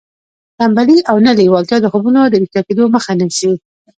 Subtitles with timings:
[0.59, 3.51] تنبلي او نه لېوالتیا د خوبونو د رښتیا کېدو مخه نیسي